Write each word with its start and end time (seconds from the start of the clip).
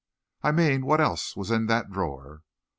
"I 0.41 0.51
mean, 0.51 0.83
what 0.87 0.99
else 0.99 1.35
was 1.35 1.51
in 1.51 1.67
that 1.67 1.91
drawer?" 1.91 2.41